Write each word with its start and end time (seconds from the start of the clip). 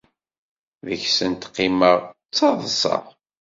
Deg-sent 0.87 1.47
qqimeɣ 1.49 1.97
ttaḍseɣ. 2.29 3.03